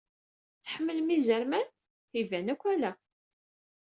Tḥemmlem 0.63 1.09
izerman? 1.17 1.67
Iban 2.19 2.47
akk 2.53 2.61
ala. 2.73 2.91